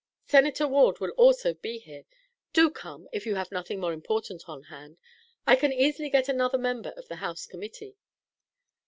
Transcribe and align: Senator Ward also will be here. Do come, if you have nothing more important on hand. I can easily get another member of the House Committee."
Senator 0.25 0.67
Ward 0.67 0.97
also 1.15 1.49
will 1.49 1.53
be 1.61 1.77
here. 1.77 2.05
Do 2.53 2.71
come, 2.71 3.07
if 3.13 3.27
you 3.27 3.35
have 3.35 3.51
nothing 3.51 3.79
more 3.79 3.93
important 3.93 4.49
on 4.49 4.63
hand. 4.63 4.97
I 5.45 5.55
can 5.55 5.71
easily 5.71 6.09
get 6.09 6.27
another 6.27 6.57
member 6.57 6.89
of 6.97 7.07
the 7.07 7.17
House 7.17 7.45
Committee." 7.45 7.95